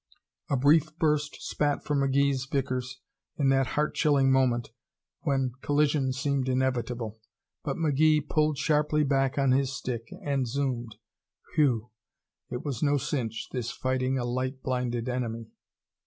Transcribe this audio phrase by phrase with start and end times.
[0.49, 3.01] A brief burst spat from McGee's Vickers
[3.37, 4.71] in that heart chilling moment
[5.19, 7.19] when collision seemed inevitable,
[7.63, 10.95] but McGee pulled sharply back on his stick and zoomed.
[11.53, 11.91] Whew!
[12.49, 15.51] It was no cinch, this fighting a light blinded enemy.